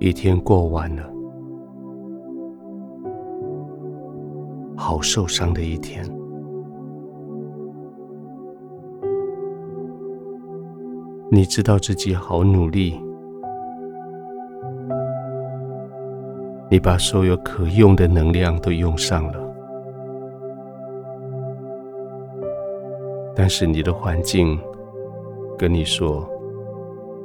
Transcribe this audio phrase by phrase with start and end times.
[0.00, 1.02] 一天过完了，
[4.76, 6.04] 好受伤的一天。
[11.30, 12.98] 你知道自己好努力，
[16.70, 19.54] 你把所有可用的能量都用上了，
[23.34, 24.58] 但是你的环境
[25.58, 26.26] 跟你说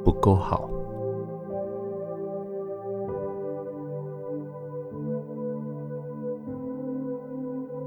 [0.04, 0.68] 不够好，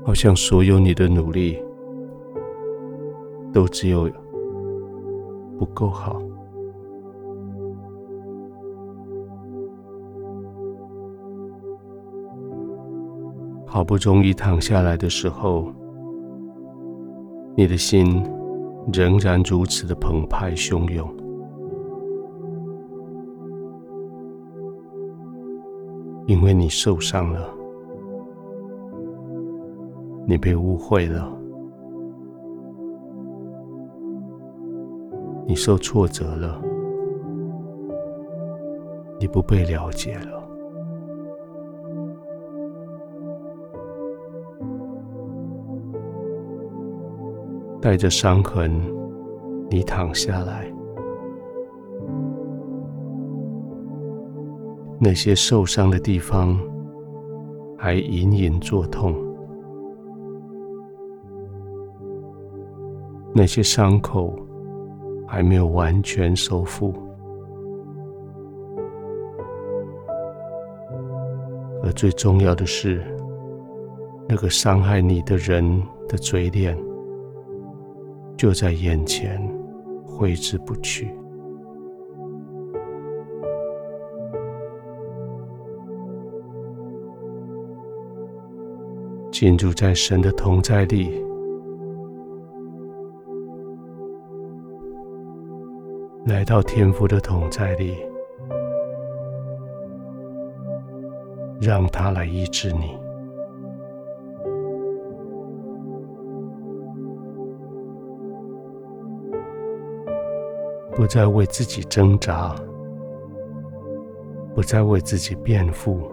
[0.07, 1.61] 好像所有你的努力
[3.51, 4.09] 都只有。
[5.59, 6.21] 不够好，
[13.65, 15.73] 好不容易躺下来的时候，
[17.55, 18.23] 你的心
[18.93, 21.11] 仍然如此的澎湃汹涌，
[26.27, 27.56] 因为你受伤了，
[30.29, 31.31] 你被误会了。
[35.45, 36.61] 你受挫折了，
[39.17, 40.43] 你不被了解了，
[47.79, 48.69] 带着伤痕，
[49.69, 50.69] 你躺下来，
[54.99, 56.59] 那些受伤的地方
[57.77, 59.15] 还隐隐作痛，
[63.37, 64.35] 那些伤口。
[65.29, 66.93] 还没有完全收复，
[71.83, 73.03] 而最重要的是，
[74.25, 76.77] 那个伤害你的人的嘴脸
[78.37, 79.37] 就在眼前，
[80.05, 81.13] 挥之不去。
[89.29, 91.26] 进入在神的同在里。
[96.27, 97.95] 来到天父的同在里，
[101.61, 102.99] 让他来医治你，
[110.91, 112.53] 不再为自己挣扎，
[114.53, 116.11] 不再为自己辩护，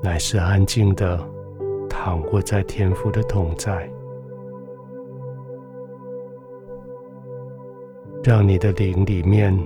[0.00, 1.18] 乃是安静的
[1.90, 3.90] 躺卧在天父的同在。
[8.28, 9.58] 让你的灵里面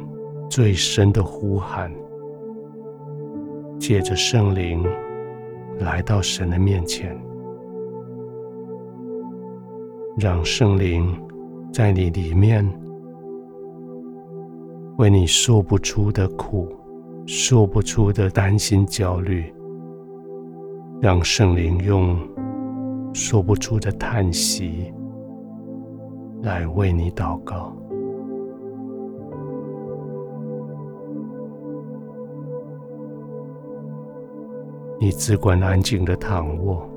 [0.49, 1.93] 最深的呼喊，
[3.77, 4.87] 借着圣灵
[5.81, 7.21] 来到神的面前，
[10.17, 11.13] 让圣灵
[11.73, 12.65] 在你里面
[14.97, 16.69] 为你说不出的苦、
[17.27, 19.53] 说不出的担心、焦虑，
[21.01, 22.17] 让圣灵用
[23.13, 24.95] 说不出的叹息
[26.43, 27.77] 来为你祷告。
[35.03, 36.89] 你只管安静的躺卧，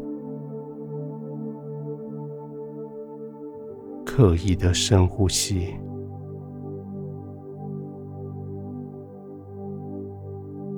[4.06, 5.74] 刻意的深呼吸，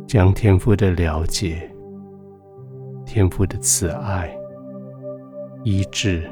[0.07, 1.69] 将天父的了解、
[3.05, 4.33] 天父的慈爱、
[5.65, 6.23] 医治，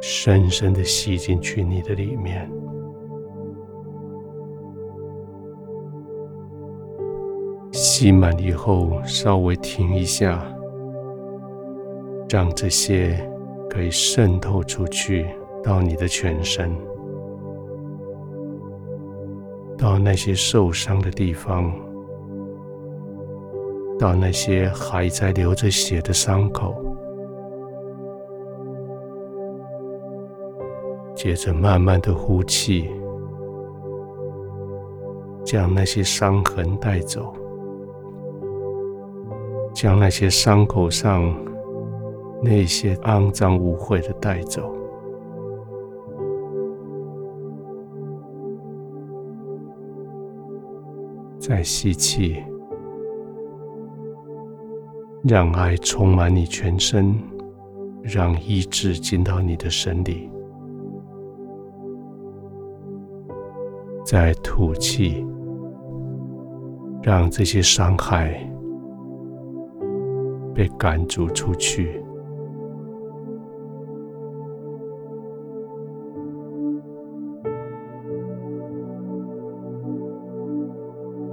[0.00, 2.50] 深深的吸进去你的里面。
[8.00, 10.42] 吸满以后，稍微停一下，
[12.30, 13.14] 让这些
[13.68, 15.26] 可以渗透出去
[15.62, 16.74] 到你的全身，
[19.76, 21.70] 到那些受伤的地方，
[23.98, 26.74] 到那些还在流着血的伤口。
[31.14, 32.90] 接着慢慢的呼气，
[35.44, 37.34] 将那些伤痕带走。
[39.80, 41.34] 将那些伤口上
[42.42, 44.70] 那些肮脏污秽的带走，
[51.38, 52.36] 再吸气，
[55.22, 57.18] 让爱充满你全身，
[58.02, 60.30] 让医治进到你的身里，
[64.04, 65.26] 再吐气，
[67.02, 68.46] 让这些伤害。
[70.60, 72.04] 被赶逐出去，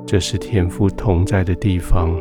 [0.05, 2.15] 这是天父同在的地方，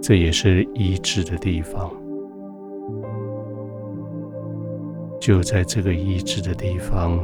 [0.00, 1.92] 这也是医治的地方。
[5.20, 7.20] 就在这个医治的地方，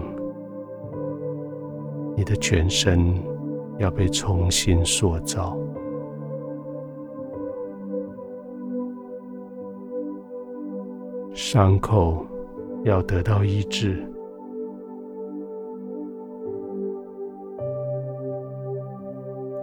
[2.14, 3.14] 你的全身
[3.78, 5.56] 要被重新塑造，
[11.34, 12.26] 伤口
[12.84, 14.06] 要得到医治。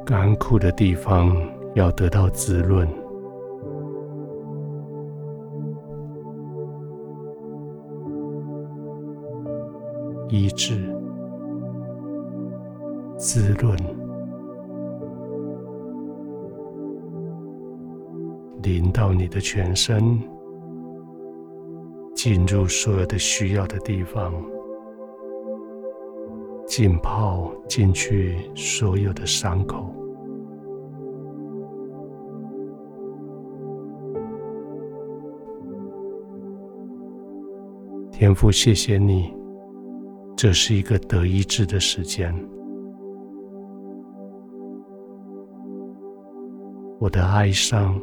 [0.05, 1.35] 干枯的地方
[1.75, 2.87] 要得到滋润，
[10.29, 10.91] 医治、
[13.17, 13.77] 滋润，
[18.63, 20.19] 淋到你的全身，
[22.21, 24.33] 进入所有的需要的地方。
[26.67, 29.89] 浸泡进去所有的伤口，
[38.11, 39.33] 天父，谢谢你，
[40.35, 42.35] 这是一个得医治的时间。
[46.99, 47.97] 我的哀伤，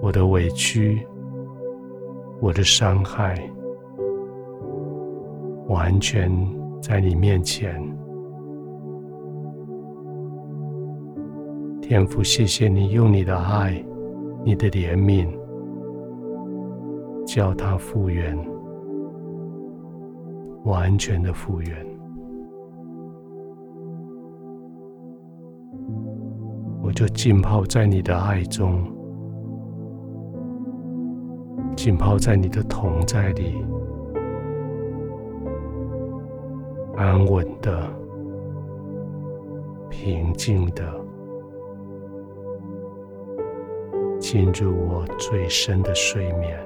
[0.00, 1.06] 我的委屈，
[2.40, 3.36] 我的伤害，
[5.68, 6.30] 完全。
[6.80, 7.74] 在你面前，
[11.82, 13.84] 天父，谢谢你用你的爱、
[14.44, 15.28] 你的怜悯，
[17.26, 18.38] 叫他复原，
[20.64, 21.86] 完全的复原。
[26.80, 28.84] 我就浸泡在你的爱中，
[31.78, 33.64] 浸泡在你的同在里。
[36.96, 37.88] 安稳的、
[39.88, 40.82] 平静的，
[44.18, 46.58] 进入我最深的睡眠。